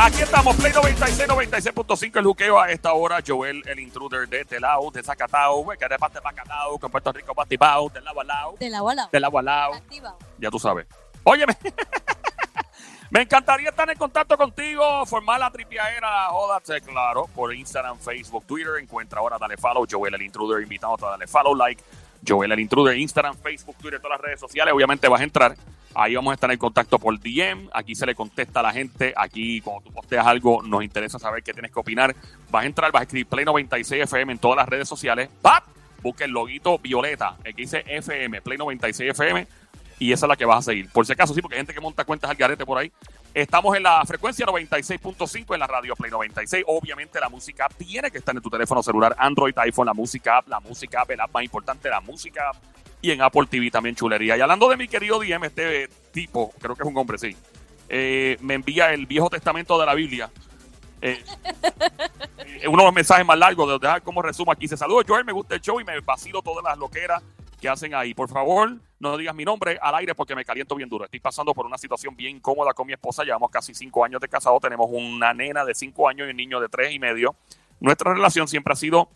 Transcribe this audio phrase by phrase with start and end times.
[0.00, 3.18] Aquí estamos, Play 96, 96.5, el juqueo a esta hora.
[3.26, 7.88] Joel, el intruder de Telao, de Zacatao, que de parte Bacalao, que Puerto Rico, Batibao,
[7.90, 9.08] del lado al lado, De la bola.
[9.10, 9.72] del agua al lado.
[10.38, 10.86] Ya tú sabes.
[11.24, 11.56] Óyeme.
[13.10, 17.98] Me encantaría estar en contacto contigo, formar la tripiaera, la joda, te- claro, por Instagram,
[17.98, 18.74] Facebook, Twitter.
[18.80, 21.82] Encuentra ahora, dale follow, Joel el Intruder, invitado a darle follow, like,
[22.26, 24.74] Joel el Intruder, Instagram, Facebook, Twitter, todas las redes sociales.
[24.74, 25.54] Obviamente vas a entrar,
[25.94, 29.14] ahí vamos a estar en contacto por DM, aquí se le contesta a la gente,
[29.16, 32.14] aquí cuando tú posteas algo nos interesa saber qué tienes que opinar.
[32.50, 35.64] Vas a entrar, vas a escribir Play 96 FM en todas las redes sociales, ¡pap!
[36.02, 39.46] Busca el loguito violeta, el dice FM, Play 96 FM,
[39.98, 40.88] y esa es la que vas a seguir.
[40.90, 42.92] Por si acaso, sí, porque hay gente que monta cuentas al garete por ahí.
[43.34, 46.64] Estamos en la frecuencia 96.5 en la radio Play 96.
[46.66, 50.38] Obviamente la música app tiene que estar en tu teléfono celular, Android, iPhone, la música
[50.38, 52.56] app, la música app, el app más importante, la música app.
[53.00, 54.36] Y en Apple TV también chulería.
[54.36, 57.36] Y hablando de mi querido DM, este tipo, creo que es un hombre, sí,
[57.88, 60.30] eh, me envía el Viejo Testamento de la Biblia.
[61.00, 61.22] Eh,
[62.60, 64.66] eh, uno de los mensajes más largos, de dejar como resumo aquí.
[64.66, 67.22] Se saludo, Joel, me gusta el show y me vacilo todas las loqueras
[67.60, 68.14] que hacen ahí.
[68.14, 71.04] Por favor, no digas mi nombre al aire porque me caliento bien duro.
[71.04, 73.24] Estoy pasando por una situación bien incómoda con mi esposa.
[73.24, 74.58] Llevamos casi cinco años de casado.
[74.60, 77.34] Tenemos una nena de cinco años y un niño de tres y medio.
[77.80, 79.08] Nuestra relación siempre ha sido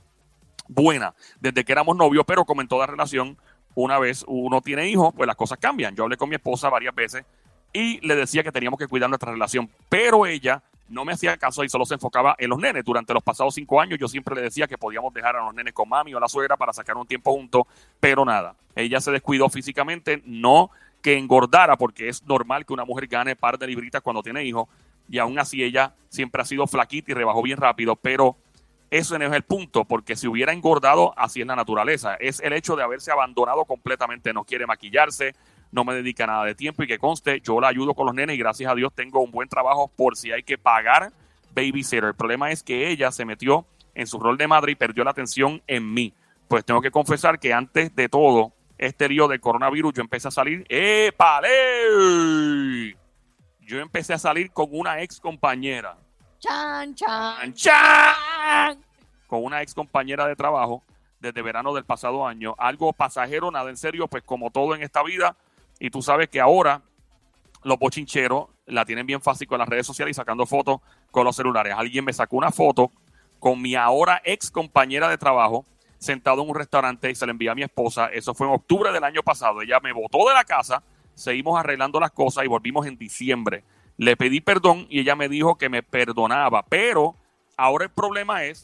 [0.68, 3.36] buena desde que éramos novios, pero como en toda relación,
[3.74, 5.94] una vez uno tiene hijos, pues las cosas cambian.
[5.94, 7.24] Yo hablé con mi esposa varias veces
[7.72, 10.62] y le decía que teníamos que cuidar nuestra relación, pero ella
[10.92, 12.84] no me hacía caso y solo se enfocaba en los nenes.
[12.84, 15.72] Durante los pasados cinco años yo siempre le decía que podíamos dejar a los nenes
[15.72, 17.64] con mami o la suegra para sacar un tiempo juntos,
[17.98, 23.08] pero nada, ella se descuidó físicamente, no que engordara, porque es normal que una mujer
[23.08, 24.68] gane par de libritas cuando tiene hijos,
[25.08, 28.36] y aún así ella siempre ha sido flaquita y rebajó bien rápido, pero
[28.92, 32.14] eso no es el punto, porque si hubiera engordado, así es la naturaleza.
[32.16, 34.34] Es el hecho de haberse abandonado completamente.
[34.34, 35.34] No quiere maquillarse,
[35.72, 38.36] no me dedica nada de tiempo y que conste, yo la ayudo con los nenes
[38.36, 41.12] y gracias a Dios tengo un buen trabajo por si hay que pagar
[41.54, 42.04] babysitter.
[42.04, 45.11] El problema es que ella se metió en su rol de madre y perdió la
[45.11, 46.12] atención en mí.
[46.48, 50.30] Pues tengo que confesar que antes de todo este lío del coronavirus, yo empecé a
[50.30, 51.48] salir, ¡Épale!
[53.61, 55.96] Yo empecé a salir con una ex compañera.
[56.38, 57.55] Chan, chan.
[57.55, 58.84] ¡Chan, chan!
[59.27, 60.82] Con una ex compañera de trabajo
[61.20, 62.55] desde verano del pasado año.
[62.58, 65.36] Algo pasajero, nada en serio, pues como todo en esta vida.
[65.82, 66.80] Y tú sabes que ahora
[67.64, 71.34] los bochincheros la tienen bien fácil con las redes sociales y sacando fotos con los
[71.34, 71.74] celulares.
[71.76, 72.92] Alguien me sacó una foto
[73.40, 75.66] con mi ahora ex compañera de trabajo
[75.98, 78.06] sentado en un restaurante y se la envié a mi esposa.
[78.12, 79.60] Eso fue en octubre del año pasado.
[79.60, 80.84] Ella me botó de la casa,
[81.16, 83.64] seguimos arreglando las cosas y volvimos en diciembre.
[83.96, 87.16] Le pedí perdón y ella me dijo que me perdonaba, pero
[87.56, 88.62] ahora el problema es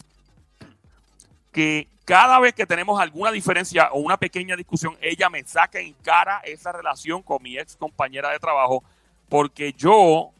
[1.50, 5.92] que cada vez que tenemos alguna diferencia o una pequeña discusión, ella me saca en
[5.92, 8.82] cara esa relación con mi ex compañera de trabajo,
[9.28, 10.30] porque yo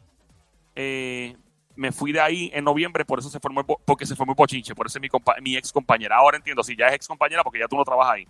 [0.73, 1.37] eh,
[1.75, 4.73] me fui de ahí en noviembre, por eso se formó, porque se formó el bochinche,
[4.73, 5.09] por eso es mi,
[5.43, 6.17] mi ex compañera.
[6.17, 8.27] Ahora entiendo, si ya es ex compañera, porque ya tú no trabajas ahí.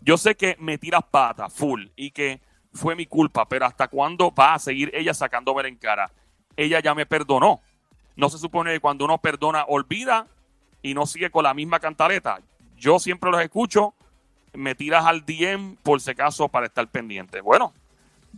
[0.00, 2.40] Yo sé que me tiras pata, full, y que
[2.72, 6.10] fue mi culpa, pero ¿hasta cuándo va a seguir ella sacándome en cara?
[6.56, 7.60] Ella ya me perdonó.
[8.16, 10.26] No se supone que cuando uno perdona, olvida
[10.82, 12.40] y no sigue con la misma cantaleta.
[12.80, 13.94] Yo siempre los escucho,
[14.54, 17.40] me tiras al DM por si acaso para estar pendiente.
[17.40, 17.72] Bueno,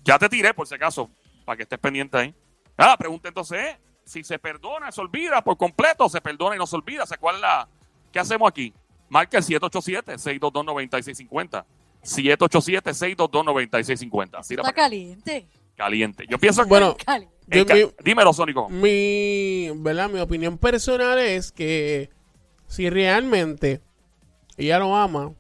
[0.05, 1.09] ya te tiré por si acaso,
[1.45, 2.35] para que estés pendiente ahí.
[2.77, 6.59] Ah, la pregunta entonces es, si se perdona, se olvida por completo, se perdona y
[6.59, 7.07] no se olvida.
[7.07, 7.69] ¿Se cuál es la,
[8.13, 8.75] ¿Qué hacemos aquí?
[9.09, 11.65] Marca el 787-622-9650.
[12.03, 14.31] 787-622-9650.
[14.39, 15.47] Así era Está caliente.
[15.77, 16.25] caliente.
[16.29, 16.69] Yo pienso que...
[16.69, 17.35] Bueno, Caliente.
[17.51, 18.69] en yo- ca- mi- dímelo, Sónico.
[18.69, 20.09] mi, ¿verdad?
[20.11, 22.11] mi opinión personal es que
[22.67, 23.81] si realmente
[24.57, 25.33] ella lo ama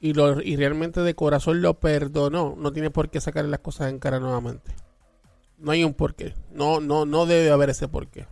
[0.00, 3.90] y, lo, y realmente de corazón lo perdonó, no tiene por qué sacarle las cosas
[3.90, 4.72] en cara nuevamente.
[5.58, 6.34] No hay un porqué.
[6.52, 8.26] No, no, no debe haber ese porqué.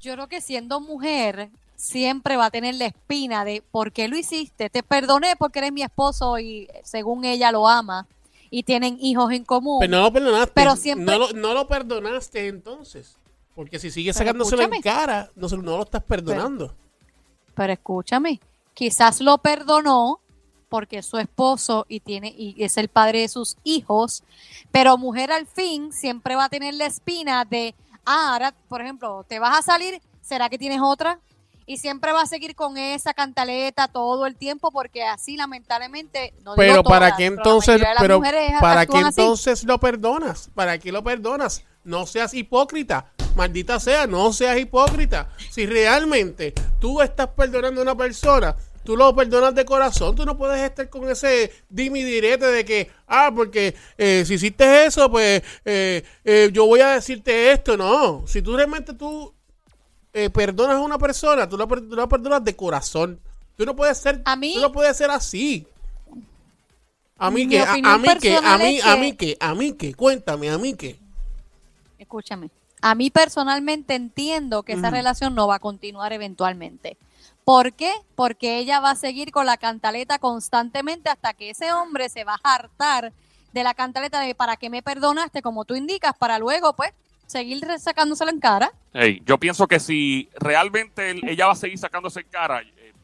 [0.00, 4.16] Yo creo que siendo mujer siempre va a tener la espina de por qué lo
[4.16, 4.70] hiciste.
[4.70, 8.06] Te perdoné porque eres mi esposo y según ella lo ama
[8.50, 9.78] y tienen hijos en común.
[9.80, 10.52] Pero no lo perdonaste.
[10.54, 13.16] Pero siempre- no, lo, no lo perdonaste entonces.
[13.54, 16.68] Porque si sigues sacándoselo en cara, no, se- no lo estás perdonando.
[16.68, 16.87] Pero
[17.66, 18.40] escúchame,
[18.74, 20.20] quizás lo perdonó
[20.68, 24.22] porque es su esposo y tiene y es el padre de sus hijos,
[24.70, 27.74] pero mujer al fin siempre va a tener la espina de,
[28.04, 31.18] ah, ahora, por ejemplo, te vas a salir, ¿será que tienes otra?
[31.66, 36.54] Y siempre va a seguir con esa cantaleta todo el tiempo porque así lamentablemente no
[36.54, 39.20] digo Pero para todas, qué pero entonces, pero mujeres para qué así.
[39.20, 40.50] entonces lo perdonas?
[40.54, 41.64] ¿Para qué lo perdonas?
[41.88, 43.12] No seas hipócrita.
[43.34, 45.30] Maldita sea, no seas hipócrita.
[45.50, 48.54] Si realmente tú estás perdonando a una persona,
[48.84, 50.14] tú lo perdonas de corazón.
[50.16, 54.84] Tú no puedes estar con ese dimi direte de que, ah, porque eh, si hiciste
[54.86, 57.76] eso, pues eh, eh, yo voy a decirte esto.
[57.76, 59.32] No, si tú realmente tú
[60.32, 63.20] perdonas a una persona, tú la, tú la perdonas de corazón.
[63.56, 65.66] Tú no puedes ser, A mí- tú no puedes ser así.
[67.18, 70.50] A mí que, a, mí que, a mí, a mí que, a mí que, cuéntame,
[70.50, 70.98] a mí que.
[72.12, 72.48] Escúchame.
[72.80, 76.96] A mí personalmente entiendo que esa relación no va a continuar eventualmente.
[77.44, 77.92] ¿Por qué?
[78.14, 82.40] Porque ella va a seguir con la cantaleta constantemente hasta que ese hombre se va
[82.42, 83.12] a hartar
[83.52, 86.92] de la cantaleta de para qué me perdonaste, como tú indicas, para luego, pues,
[87.26, 88.72] seguir sacándoselo en cara.
[88.94, 92.94] Ey, yo pienso que si realmente él- ella va a seguir sacándose en cara, eh,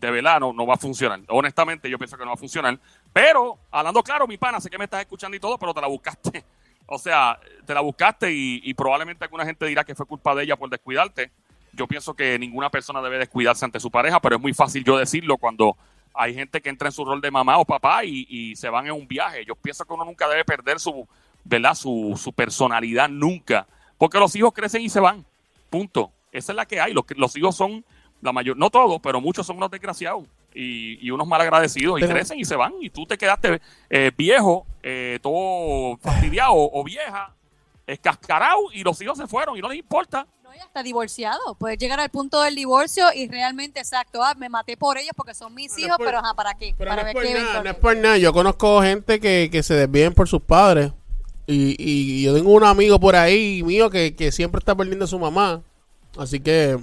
[0.00, 1.20] de verdad no, no va a funcionar.
[1.28, 2.78] Honestamente, yo pienso que no va a funcionar.
[3.12, 5.86] Pero, hablando claro, mi pana, sé que me estás escuchando y todo, pero te la
[5.86, 6.44] buscaste.
[6.86, 10.56] O sea, te la buscaste y, probablemente alguna gente dirá que fue culpa de ella
[10.56, 11.30] por descuidarte.
[11.72, 14.96] Yo pienso que ninguna persona debe descuidarse ante su pareja, pero es muy fácil yo
[14.96, 15.76] decirlo cuando
[16.12, 18.86] hay gente que entra en su rol de mamá o papá y, y se van
[18.86, 19.44] en un viaje.
[19.44, 21.08] Yo pienso que uno nunca debe perder su,
[21.42, 21.74] ¿verdad?
[21.74, 23.66] Su, su personalidad nunca.
[23.98, 25.24] Porque los hijos crecen y se van.
[25.70, 26.12] Punto.
[26.30, 26.92] Esa es la que hay.
[26.92, 27.84] Los, los hijos son,
[28.20, 32.14] la mayor, no todos, pero muchos son unos desgraciados y, y unos malagradecidos y Pero-
[32.14, 32.72] crecen y se van.
[32.80, 33.60] Y tú te quedaste
[33.90, 37.34] eh, viejo, eh, todo fastidiado o vieja,
[37.86, 40.26] escascarado y los hijos se fueron y no les importa.
[40.42, 41.54] No, ella está divorciado.
[41.58, 45.34] Puede llegar al punto del divorcio y realmente, exacto, ah, me maté por ellos porque
[45.34, 46.74] son mis no es hijos, por- pero ajá, ¿para qué?
[46.78, 48.18] Pero para no es, ver por qué nada, no es por nada.
[48.18, 50.92] Yo conozco gente que, que se desvíen por sus padres.
[51.46, 55.08] Y, y yo tengo un amigo por ahí mío que, que siempre está perdiendo a
[55.08, 55.60] su mamá.
[56.16, 56.78] Así que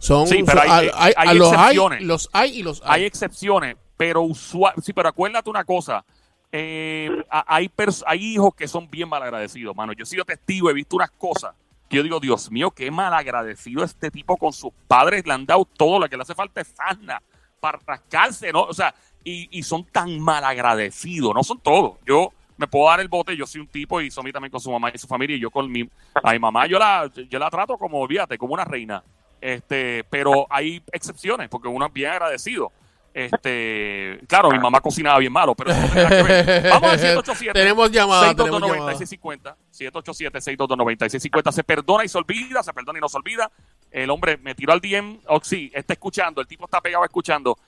[0.00, 0.26] son...
[0.26, 2.02] Sí, pero son- hay- a- hay- hay los excepciones.
[2.02, 3.06] los hay y los Hay hay.
[3.06, 6.04] excepciones, pero usual, sí, pero acuérdate una cosa.
[6.52, 9.92] eh, hay, pers- hay hijos que son bien malagradecidos, mano.
[9.92, 11.54] Yo he sido testigo, he visto unas cosas
[11.88, 15.24] que yo digo, Dios mío, qué malagradecido este tipo con sus padres.
[15.26, 17.22] Le han dado todo lo que le hace falta es sana
[17.60, 18.62] para rascarse, ¿no?
[18.62, 18.92] O sea,
[19.22, 21.98] y, y son tan malagradecidos, no son todos.
[22.06, 24.70] Yo me puedo dar el bote, yo soy un tipo y Somi también con su
[24.70, 25.88] mamá y su familia, y yo con mi,
[26.22, 29.02] a mi mamá, yo la, yo la trato como, olvídate, como una reina.
[29.40, 32.72] Este, pero hay excepciones, porque uno es bien agradecido.
[33.12, 36.62] Este, claro, mi mamá cocinaba bien malo, pero eso no tiene nada que ver.
[36.70, 37.58] Vamos al 787.
[37.58, 39.54] Tenemos llamada, tenemos 622-9650.
[39.76, 41.52] 787-622-9650.
[41.52, 43.50] Se perdona y se olvida, se perdona y no se olvida.
[43.90, 45.18] El hombre me tiró al DM.
[45.26, 46.40] Oh, sí, está escuchando.
[46.40, 47.58] El tipo está pegado escuchando.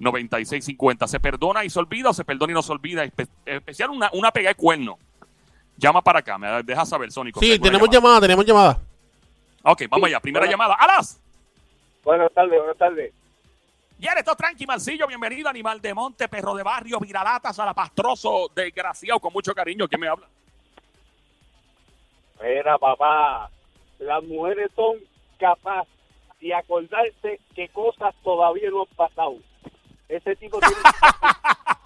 [0.00, 1.06] 787-622-9650.
[1.06, 3.04] Se perdona y se olvida o se perdona y no se olvida.
[3.04, 4.98] Espe- especial una, una pega de cuerno.
[5.76, 6.38] Llama para acá.
[6.38, 7.40] Me deja saber, Sónico.
[7.40, 7.92] Sí, tenemos llamada.
[7.92, 8.80] llamada, tenemos llamada.
[9.62, 10.20] Ok, vamos allá.
[10.20, 10.74] Primera llamada.
[10.74, 11.20] ¡Alas!
[12.02, 13.12] Buenas tardes, buenas tardes.
[13.98, 15.06] Ya esto tranqui, Marcillo.
[15.06, 19.86] Bienvenido, animal de monte, perro de barrio, viralatas, salapastroso, desgraciado, con mucho cariño.
[19.86, 20.26] ¿Quién me habla?
[22.42, 23.50] Mira, papá,
[23.98, 24.96] las mujeres son
[25.38, 25.92] capaces
[26.40, 29.36] de acordarse que cosas todavía no han pasado.
[30.08, 30.74] Ese tipo tiene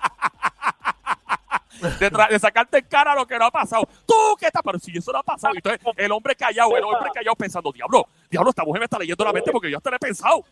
[1.81, 3.89] de, sacarte en cara lo que no ha pasado.
[4.07, 4.63] Tú, ¿qué está?
[4.63, 5.55] Pero si eso no ha pasado.
[5.55, 9.25] Entonces, el hombre callado, el hombre callado pensando, diablo, diablo, esta mujer me está leyendo
[9.25, 10.45] la mente porque yo hasta le he pensado.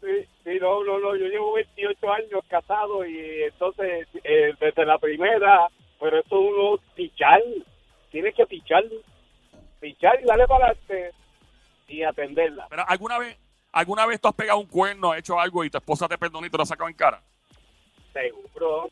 [0.00, 4.98] Sí, sí, no, no, no, yo llevo 28 años casado y entonces eh, desde la
[4.98, 5.68] primera,
[6.00, 7.40] pero eso uno pichar,
[8.10, 8.82] tienes que pichar,
[9.78, 11.12] pichar y darle para adelante
[11.86, 12.66] y atenderla.
[12.68, 13.38] Pero alguna vez,
[13.70, 16.46] alguna vez tú has pegado un cuerno, has hecho algo y tu esposa te perdonó
[16.46, 17.22] y te lo ha sacado en cara.
[18.12, 18.88] Seguro.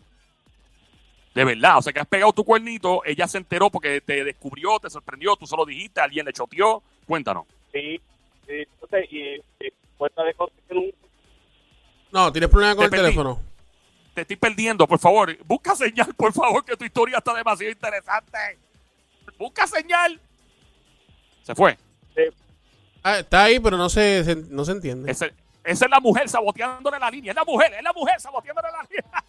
[1.35, 4.79] De verdad, o sea que has pegado tu cuernito, ella se enteró porque te descubrió,
[4.81, 6.83] te sorprendió, tú solo dijiste, alguien le choteó.
[7.07, 7.45] Cuéntanos.
[7.73, 8.01] Sí,
[8.47, 9.73] sí, entonces, y, y de
[10.77, 10.93] un
[12.11, 13.03] No, tienes problemas con Te el perdí.
[13.05, 13.41] teléfono.
[14.15, 15.37] Te estoy perdiendo, por favor.
[15.45, 18.39] Busca señal, por favor, que tu historia está demasiado interesante.
[19.39, 20.21] Busca señal.
[21.43, 21.79] Se fue.
[23.05, 25.11] Ah, está ahí, pero no se, se- no se entiende.
[25.11, 25.33] Ese-
[25.65, 27.31] esa es la mujer saboteándole la línea.
[27.31, 29.25] Es la mujer, es la mujer saboteándole la línea.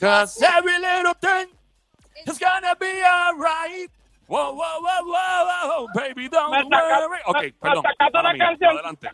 [0.00, 1.46] cause every little thing
[2.26, 3.90] is gonna be alright.
[4.26, 5.46] Whoa, whoa, whoa, whoa,
[5.84, 7.20] whoa, baby, don't Me saca- worry.
[7.26, 7.82] Ok, me- perdón.
[7.84, 8.70] me mía, canción.
[8.70, 9.10] Adelante.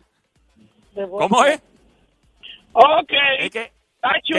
[0.93, 1.61] ¿Cómo es?
[2.73, 3.11] Ok.
[3.39, 3.71] Es que,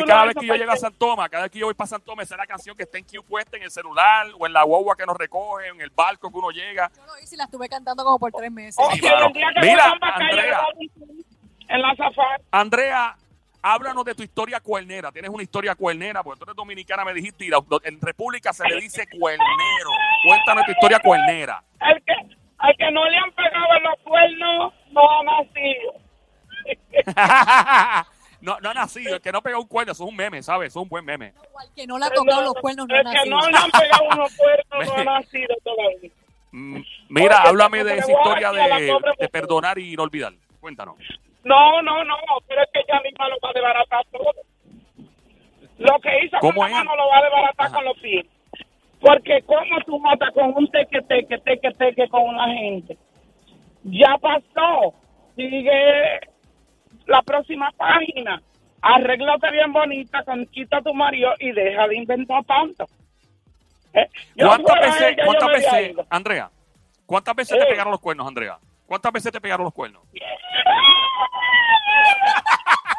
[0.06, 2.00] cada vez que yo llego a San Tomás, cada vez que yo voy para San
[2.00, 4.52] Tomás, esa es la canción que está en Q puesta en el celular o en
[4.52, 6.90] la guagua que nos recoge, en el barco que uno llega.
[6.96, 8.76] Yo lo hice y la estuve cantando como por tres meses.
[8.92, 9.00] Sí,
[9.60, 10.62] Mira, Andrea.
[11.68, 11.96] En la.
[12.52, 13.16] Andrea,
[13.62, 15.10] háblanos de tu historia cuernera.
[15.12, 18.66] Tienes una historia cuernera, porque tú eres dominicana, me dijiste, y la- en República se
[18.68, 19.90] le dice cuernero.
[20.26, 21.62] Cuéntanos tu historia cuernera.
[21.80, 22.12] El que,
[22.58, 25.94] al que no le han pegado en los cuernos, no ha nacido.
[28.40, 30.68] no, no ha nacido, el que no pega un cuerno, eso es un meme, ¿sabes?
[30.68, 31.32] Eso es un buen meme.
[31.58, 33.50] Al que no le ha tocado los cuernos no ha El que no nacido.
[33.50, 36.10] le han pegado unos cuernos, no ha nacido todavía.
[36.50, 40.32] Mm, Mira, háblame de esa historia de, de perdonar y no olvidar.
[40.60, 40.96] Cuéntanos.
[41.44, 42.14] No, no, no,
[42.46, 44.32] pero es que ella misma lo va a desbaratar todo.
[45.78, 47.74] Lo que hizo ¿Cómo con la mano lo va a desbaratar Ajá.
[47.76, 48.26] con los pies.
[49.00, 52.98] Porque cómo tú matas con un teque, teque, teque, teque con una gente.
[53.84, 54.92] Ya pasó.
[55.36, 56.20] Sigue
[57.06, 58.42] la próxima página.
[58.82, 62.86] Arréglate bien bonita, conquista a tu marido y deja de inventar tanto.
[63.94, 65.96] Eh, ¿Cuántas veces, cuántas veces.
[66.10, 66.50] Andrea,
[67.06, 68.58] cuántas veces te pegaron los cuernos, Andrea?
[68.86, 70.02] ¿Cuántas veces te pegaron los cuernos?
[70.04, 70.74] No Ya, se puede ya.
[71.18, 71.40] contar,
[71.86, 71.94] mira.
[71.96, 72.34] No se puede
[72.74, 72.97] contar.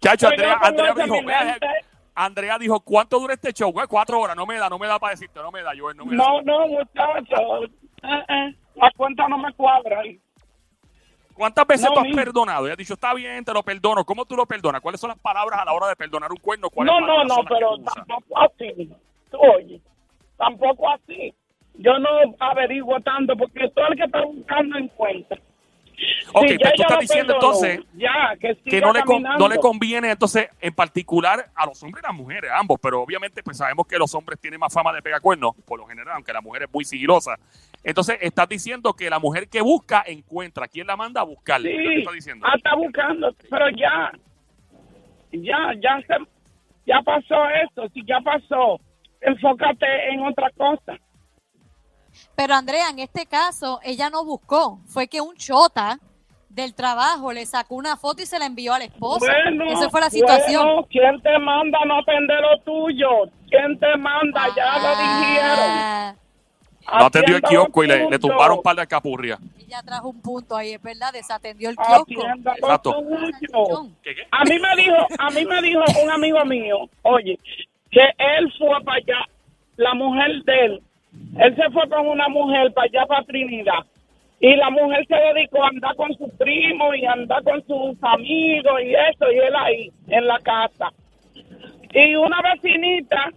[0.00, 1.66] Chacho, Andrea, Andrea dijo, mi "Vea, mente".
[2.14, 3.70] Andrea dijo, ¿cuánto dura este show?
[3.72, 5.92] Güey, cuatro horas, no me da, no me da para decirte, no me da, yo
[5.94, 6.22] no me da.
[6.22, 7.64] No, no, muchacho.
[8.02, 10.02] Eh, eh, La cuenta no me cuadra.
[11.34, 12.68] ¿Cuántas veces No, tú has mi- perdonado?
[12.68, 14.04] Y has dicho, está bien, te lo perdono.
[14.04, 14.80] ¿Cómo tú lo perdonas?
[14.80, 16.68] ¿Cuáles son las palabras a la hora de perdonar un cuerno?
[16.70, 18.90] ¿Cuáles No, no, no, pero tampoco así.
[19.32, 19.80] Oye,
[20.36, 21.34] tampoco así.
[21.74, 22.08] Yo no
[22.40, 25.38] averiguo tanto porque todo el que está buscando encuentra.
[26.32, 30.10] Ok, pero tú ella estás diciendo entonces ya, que, no le, con- no le conviene
[30.10, 33.98] entonces en particular a los hombres y las mujeres, ambos, pero obviamente pues sabemos que
[33.98, 36.84] los hombres tienen más fama de pegacuernos, por lo general, aunque la mujer es muy
[36.84, 37.36] sigilosa.
[37.82, 41.60] Entonces estás diciendo que la mujer que busca encuentra, ¿quién la manda a buscar?
[41.62, 42.46] ¿Qué Sí, estás diciendo?
[42.48, 44.12] ah, está buscando, pero ya,
[45.32, 46.14] ya, ya se,
[46.86, 48.80] ya pasó esto, si ya pasó,
[49.20, 50.96] enfócate en otra cosa.
[52.36, 54.78] Pero Andrea, en este caso, ella no buscó.
[54.86, 55.98] Fue que un chota
[56.48, 59.24] del trabajo le sacó una foto y se la envió al esposo.
[59.26, 60.64] Bueno, Esa fue la situación.
[60.66, 63.08] bueno, ¿quién te manda no atender lo tuyo?
[63.48, 64.46] ¿Quién te manda?
[64.56, 66.14] Ya lo dijeron.
[66.86, 69.38] Ah, No atendió el kiosco y le, le tumbaron un par de capurrias.
[69.60, 72.26] ella trajo un punto ahí, es verdad, desatendió el kiosco.
[72.56, 72.94] Exacto.
[72.94, 73.86] tuyo.
[74.02, 74.22] ¿Qué, qué?
[74.32, 77.38] A mí me dijo, a mí me dijo un amigo mío, oye,
[77.92, 79.24] que él fue para allá,
[79.76, 80.82] la mujer de él,
[81.38, 83.84] él se fue con una mujer para allá, para Trinidad,
[84.40, 88.80] y la mujer se dedicó a andar con su primo y andar con sus amigos
[88.82, 90.90] y eso, y él ahí, en la casa.
[91.92, 93.30] Y una vecinita,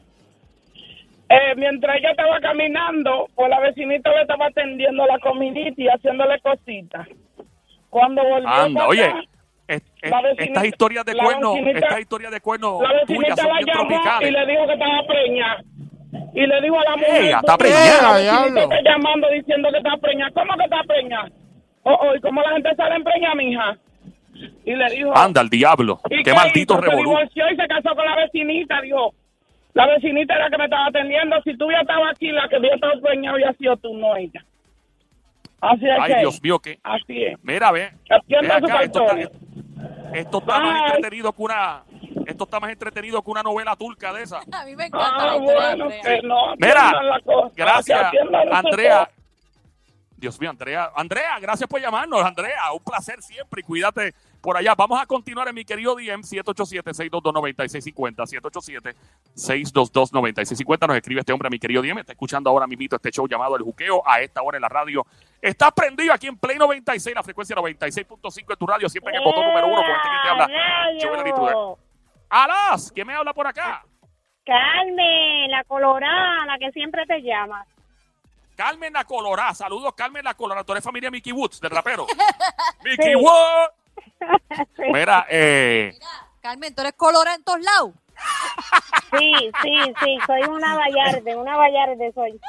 [1.29, 6.39] eh, mientras ella estaba caminando, pues la vecinita le estaba atendiendo la comidita y haciéndole
[6.39, 7.07] cositas.
[7.89, 9.23] Cuando volvió Anda, oye, acá,
[9.67, 13.07] es- es- La vecinita- estas historias de la cuernos, estas historias de cuernos la tuyas
[13.07, 15.63] vecinita son la bien llamó y le dijo que estaba preñada.
[16.35, 18.61] Y le dijo a la mujer, Ella está "Tú, preñada, diablo".
[18.61, 20.31] está llamando diciendo que está preñada.
[20.33, 21.29] ¿Cómo que está preñada?
[21.83, 23.77] Oh, oh, ¿y cómo la gente sale en preña, mija?
[24.65, 25.99] Y le dijo, Anda, el diablo.
[26.09, 26.81] ¿y Qué maldito hizo?
[26.83, 27.09] Se revolú.
[27.11, 29.13] divorció y se casó con la vecinita, dijo.
[29.73, 31.41] La vecinita era la que me estaba atendiendo.
[31.43, 34.43] Si tú ya estabas aquí, la que había estado preñada había sido tú, no ella.
[35.61, 36.77] Así es Ay, que, Dios mío, que.
[36.83, 37.37] así es.
[37.43, 37.91] Mira, ve.
[38.09, 39.19] Atienda ve acá, esto está,
[40.13, 41.83] esto está más entretenido que una.
[42.25, 44.39] Esto está más entretenido que una novela turca de esa.
[44.51, 46.01] A mí me encanta la Ah, historia de bueno, Andrea.
[46.03, 48.11] que no Mira, atiendan la cosa, Gracias,
[48.51, 49.09] Andrea.
[50.17, 50.89] Dios mío, Andrea.
[50.95, 52.71] Andrea, gracias por llamarnos, Andrea.
[52.71, 54.73] Un placer siempre y cuídate por allá.
[54.73, 58.95] Vamos a continuar en mi querido DM 787-622-9650.
[59.35, 60.87] 787-622-9650.
[60.87, 61.99] Nos escribe este hombre a mi querido DM.
[61.99, 65.05] Está escuchando ahora mismito este show llamado El Juqueo a esta hora en la radio.
[65.41, 68.87] Está prendido aquí en Play 96, la frecuencia 96.5 en tu radio.
[68.87, 70.47] Siempre en el botón número uno con este que te habla.
[72.35, 73.85] Alas, ¿quién me habla por acá?
[74.43, 77.63] Carmen, la colorada, la que siempre te llama.
[78.55, 79.53] Carmen la Colorá.
[79.53, 80.63] Saludos, Carmen la Colorá.
[80.63, 82.05] Tú eres familia Mickey Woods, del rapero.
[82.83, 83.15] Mickey Sí.
[83.15, 83.73] Woods.
[84.91, 86.07] Mira, eh, Mira,
[86.41, 87.91] Carmen, tú eres colora en todos lados.
[89.17, 92.39] Sí, sí, sí, soy una vallarde, una vallarde soy.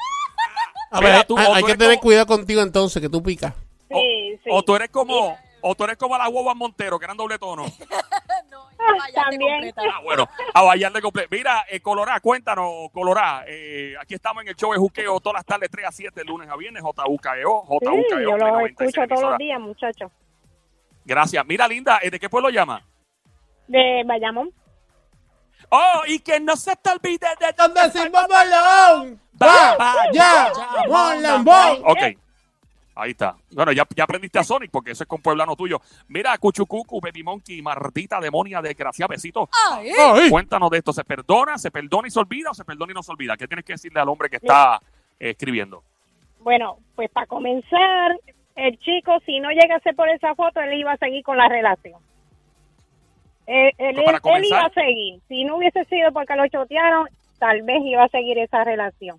[0.90, 3.22] A Mira, ver, tú- hay, o hay que tener como- cuidado contigo entonces, que tú
[3.22, 3.52] picas.
[3.90, 4.50] o, Sí, sí.
[4.50, 7.64] o tú eres como, o tú eres como la guagua Montero, que eran doble tono.
[9.14, 9.72] También.
[9.76, 11.28] Ah, bueno, a bailarle completo.
[11.30, 13.44] Mira, eh, Colorá, cuéntanos, Colorá.
[13.46, 16.48] Eh, aquí estamos en el show de Juqueo todas las tardes, 3 a 7, lunes
[16.48, 18.20] a viernes, JUKEO, Sí, JUKEO.
[18.20, 20.10] yo lo 96 escucho todos los días, muchachos.
[21.04, 21.44] Gracias.
[21.46, 22.82] Mira, Linda, ¿eh, ¿de qué pueblo llama?
[23.66, 24.50] De Bayamón.
[25.70, 29.20] Oh, y que no se te olvide de ¿Dónde se balón?
[29.42, 29.76] Va,
[30.12, 30.52] ya,
[30.88, 31.78] mon lambón.
[31.84, 32.23] Ok.
[32.96, 33.34] Ahí está.
[33.52, 35.80] Bueno, ya, ya aprendiste a Sonic porque eso es con pueblano tuyo.
[36.08, 39.48] Mira, Cuchucucu, Baby Monkey, maldita demonia, desgraciada, besito.
[39.72, 40.30] Ay, Ay.
[40.30, 40.92] Cuéntanos de esto.
[40.92, 43.36] ¿Se perdona, se perdona y se olvida o se perdona y no se olvida?
[43.36, 44.80] ¿Qué tienes que decirle al hombre que está
[45.18, 45.82] eh, escribiendo?
[46.40, 48.12] Bueno, pues para comenzar,
[48.54, 52.00] el chico, si no llegase por esa foto, él iba a seguir con la relación.
[53.46, 55.20] Eh, él, para él comenzar- iba a seguir.
[55.28, 57.08] Si no hubiese sido porque lo chotearon,
[57.38, 59.18] tal vez iba a seguir esa relación.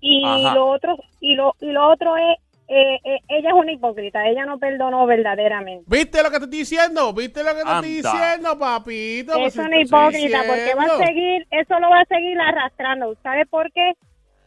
[0.00, 0.54] Y Ajá.
[0.54, 2.36] lo otro y lo y lo otro es
[2.68, 5.84] eh, eh, ella es una hipócrita, ella no perdonó verdaderamente.
[5.86, 7.12] ¿Viste lo que te estoy diciendo?
[7.14, 9.32] ¿Viste lo que te estoy diciendo, papito?
[9.32, 13.14] Pues es una hipócrita porque va a seguir, eso lo va a seguir arrastrando.
[13.22, 13.92] ¿Sabe por qué?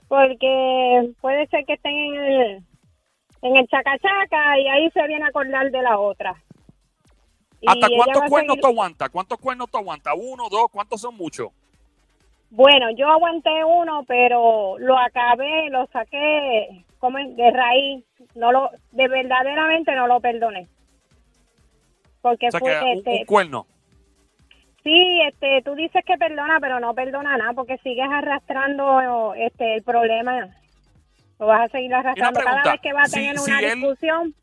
[0.08, 2.64] Porque puede ser que estén en el,
[3.42, 6.36] en el chacachaca y ahí se viene a acordar de la otra.
[7.60, 9.10] Y ¿Hasta cuántos cuernos seguir- te aguanta?
[9.10, 10.14] ¿Cuántos cuernos te aguanta?
[10.14, 10.68] ¿Uno, dos?
[10.72, 11.50] ¿Cuántos son muchos?
[12.52, 18.06] Bueno, yo aguanté uno, pero lo acabé, lo saqué como de raíz.
[18.36, 20.70] No lo, de verdaderamente no lo perdoné.
[22.22, 23.68] Porque O sea, fue, que un, este, un cuerno.
[24.84, 29.84] Sí, este, tú dices que perdona, pero no perdona nada porque sigues arrastrando este el
[29.84, 30.48] problema.
[31.40, 33.60] Lo vas a seguir arrastrando pregunta, cada vez que va a si- tener si una
[33.60, 34.36] él- discusión.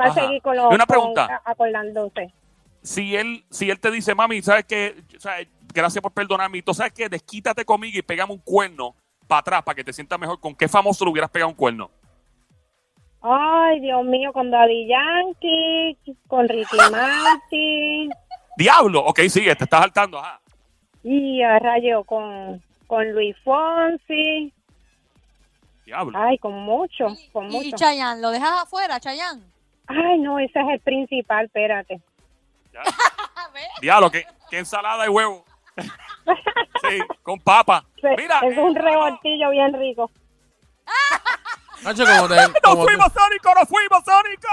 [0.00, 0.20] Va Ajá.
[0.20, 1.42] a seguir con los Y una con- pregunta.
[1.44, 2.32] acordándose.
[2.82, 4.64] Si él, si él te dice, mami, ¿sabes
[5.18, 5.34] sea,
[5.74, 6.62] gracias por perdonarme.
[6.62, 7.08] ¿Tú sabes qué?
[7.08, 8.94] Desquítate conmigo y pegame un cuerno
[9.28, 10.40] para atrás para que te sientas mejor.
[10.40, 11.90] ¿Con qué famoso le hubieras pegado un cuerno?
[13.20, 18.10] Ay, Dios mío, con Daddy Yankee, con Ricky Martin
[18.56, 19.04] ¡Diablo!
[19.04, 20.18] Ok, sigue, te estás saltando.
[20.18, 20.40] Ajá.
[21.04, 24.52] y a rayo con con Luis Fonsi.
[25.84, 26.18] Diablo.
[26.18, 27.76] Ay, con mucho, con y, y mucho.
[27.76, 29.42] Chayanne, ¿lo dejas afuera, Chayanne?
[29.86, 32.00] Ay, no, ese es el principal, espérate.
[33.80, 35.44] Diablo, ¿qué, qué ensalada y huevo.
[36.88, 37.84] Sí, con papa.
[38.16, 40.10] Mira, es un revoltillo bien rico.
[41.82, 43.54] Nacho, como te, ¡Nos fuimos, Sónico!
[43.54, 44.48] ¡Nos fuimos, Sónico!